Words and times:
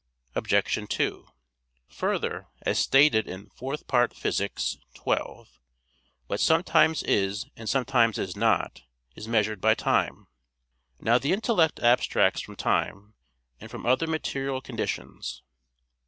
Obj. 0.33 0.89
2: 0.89 1.27
Further, 1.89 2.47
as 2.63 2.79
stated 2.79 3.27
in 3.27 3.51
Phys. 3.51 4.41
iv, 4.41 4.93
12, 4.95 5.59
"what 6.25 6.39
sometimes 6.39 7.03
is 7.03 7.45
and 7.55 7.69
sometimes 7.69 8.17
is 8.17 8.35
not, 8.35 8.81
is 9.15 9.27
measured 9.27 9.61
by 9.61 9.75
time." 9.75 10.25
Now 10.99 11.19
the 11.19 11.33
intellect 11.33 11.79
abstracts 11.81 12.41
from 12.41 12.55
time, 12.55 13.13
and 13.59 13.69
from 13.69 13.85
other 13.85 14.07
material 14.07 14.59
conditions. 14.59 15.43